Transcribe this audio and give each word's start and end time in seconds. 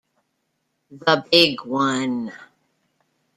The 0.89 1.25
Big 1.31 1.63
One. 1.63 2.31